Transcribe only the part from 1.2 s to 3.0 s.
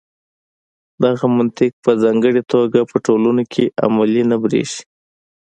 منطق په ځانګړې توګه په